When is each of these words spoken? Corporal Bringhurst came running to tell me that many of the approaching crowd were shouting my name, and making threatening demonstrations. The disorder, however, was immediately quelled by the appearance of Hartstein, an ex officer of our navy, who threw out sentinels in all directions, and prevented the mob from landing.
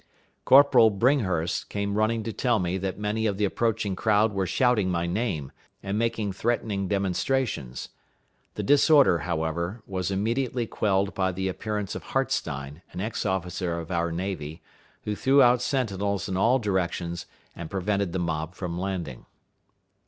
Corporal 0.45 0.89
Bringhurst 0.89 1.69
came 1.69 1.93
running 1.93 2.23
to 2.23 2.33
tell 2.33 2.57
me 2.57 2.79
that 2.79 2.97
many 2.97 3.27
of 3.27 3.37
the 3.37 3.45
approaching 3.45 3.95
crowd 3.95 4.33
were 4.33 4.47
shouting 4.47 4.89
my 4.89 5.05
name, 5.05 5.51
and 5.83 5.95
making 5.95 6.31
threatening 6.33 6.87
demonstrations. 6.87 7.89
The 8.55 8.63
disorder, 8.63 9.19
however, 9.19 9.83
was 9.85 10.09
immediately 10.09 10.65
quelled 10.65 11.13
by 11.13 11.31
the 11.31 11.47
appearance 11.47 11.93
of 11.93 12.01
Hartstein, 12.01 12.81
an 12.91 12.99
ex 12.99 13.27
officer 13.27 13.79
of 13.79 13.91
our 13.91 14.11
navy, 14.11 14.63
who 15.03 15.13
threw 15.13 15.39
out 15.43 15.61
sentinels 15.61 16.27
in 16.27 16.35
all 16.35 16.57
directions, 16.57 17.27
and 17.55 17.69
prevented 17.69 18.11
the 18.11 18.17
mob 18.17 18.55
from 18.55 18.79
landing. 18.79 19.27